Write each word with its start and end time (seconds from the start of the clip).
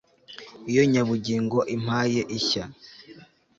iyo 0.71 0.83
nyabugingo 0.91 1.57
impaye 1.75 2.21
ishya 2.37 2.63